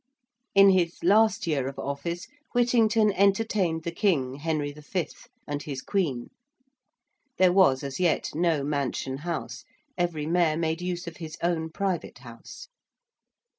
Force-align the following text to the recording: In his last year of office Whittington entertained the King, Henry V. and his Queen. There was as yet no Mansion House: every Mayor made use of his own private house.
In 0.55 0.71
his 0.71 0.97
last 1.03 1.45
year 1.45 1.67
of 1.67 1.77
office 1.77 2.25
Whittington 2.55 3.11
entertained 3.13 3.83
the 3.83 3.91
King, 3.91 4.37
Henry 4.37 4.71
V. 4.71 5.09
and 5.45 5.61
his 5.61 5.83
Queen. 5.83 6.31
There 7.37 7.53
was 7.53 7.83
as 7.83 7.99
yet 7.99 8.31
no 8.33 8.63
Mansion 8.63 9.17
House: 9.17 9.63
every 9.99 10.25
Mayor 10.25 10.57
made 10.57 10.81
use 10.81 11.05
of 11.05 11.17
his 11.17 11.37
own 11.43 11.69
private 11.69 12.17
house. 12.17 12.67